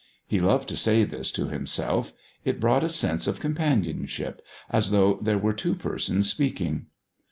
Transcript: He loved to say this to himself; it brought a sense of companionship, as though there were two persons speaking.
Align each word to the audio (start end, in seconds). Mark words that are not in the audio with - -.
He 0.25 0.39
loved 0.39 0.67
to 0.69 0.75
say 0.75 1.03
this 1.03 1.29
to 1.33 1.49
himself; 1.49 2.11
it 2.43 2.59
brought 2.59 2.83
a 2.83 2.89
sense 2.89 3.27
of 3.27 3.39
companionship, 3.39 4.41
as 4.67 4.89
though 4.89 5.19
there 5.21 5.37
were 5.37 5.53
two 5.53 5.75
persons 5.75 6.27
speaking. 6.27 6.87